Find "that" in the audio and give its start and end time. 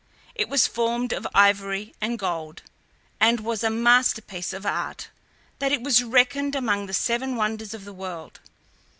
5.59-5.71